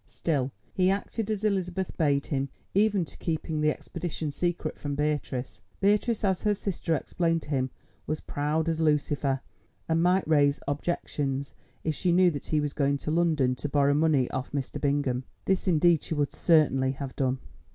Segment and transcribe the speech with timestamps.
[0.07, 5.61] Still he acted as Elizabeth bade him, even to keeping the expedition secret from Beatrice.
[5.79, 7.69] Beatrice, as her sister explained to him,
[8.07, 9.41] was proud as Lucifer,
[9.87, 11.53] and might raise objections
[11.83, 14.81] if she knew that he was going to London to borrow money of Mr.
[14.81, 15.23] Bingham.
[15.45, 17.37] This indeed she would certainly have done.